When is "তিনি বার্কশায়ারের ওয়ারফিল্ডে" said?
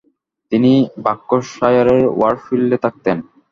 0.51-2.77